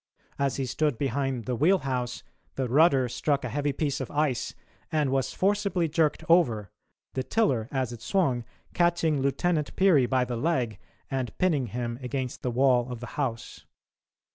As 0.39 0.55
he 0.55 0.65
stood 0.65 0.97
behind 0.97 1.45
the 1.45 1.55
wheelhouse, 1.55 2.23
the 2.55 2.67
rudder 2.67 3.07
struck 3.07 3.43
a 3.43 3.49
heavy 3.49 3.71
piece 3.71 4.01
of 4.01 4.09
ice 4.09 4.55
and 4.91 5.11
was 5.11 5.31
forcibly 5.31 5.87
jerked 5.87 6.23
over, 6.27 6.71
the 7.13 7.21
tiller, 7.21 7.69
as 7.71 7.93
it 7.93 8.01
swung, 8.01 8.43
catching 8.73 9.21
Lieutenant 9.21 9.75
Peary 9.75 10.07
by 10.07 10.25
the 10.25 10.37
leg 10.37 10.79
and 11.11 11.37
pinning 11.37 11.67
him 11.67 11.99
against 12.01 12.41
the 12.41 12.49
wall 12.49 12.91
of 12.91 12.99
the 12.99 13.07
house. 13.13 13.63